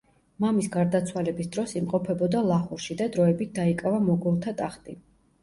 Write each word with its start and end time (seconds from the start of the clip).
მამის 0.43 0.69
გარდაცვალების 0.75 1.49
დროს 1.55 1.73
იმყოფებოდა 1.81 2.41
ლაჰორში 2.47 2.99
და 3.03 3.09
დროებით 3.19 3.53
დაიკავა 3.61 4.03
მოგოლთა 4.09 4.57
ტახტი. 4.65 4.99